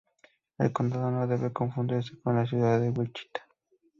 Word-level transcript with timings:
El 0.57 0.73
condado 0.73 1.11
no 1.11 1.27
debe 1.27 1.53
confundirse 1.53 2.19
con 2.23 2.35
la 2.35 2.47
Ciudad 2.47 2.81
de 2.81 2.89
Wichita. 2.89 3.43